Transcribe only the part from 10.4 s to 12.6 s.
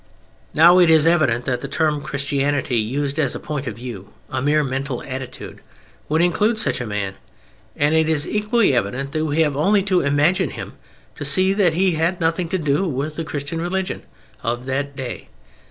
him to see that he had nothing to